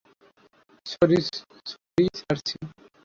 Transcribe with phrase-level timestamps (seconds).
[0.85, 1.19] Sorry,
[2.19, 2.55] সার্সি।